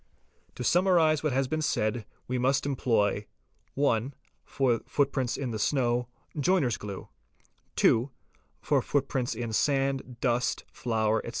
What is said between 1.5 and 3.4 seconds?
said we must employ:—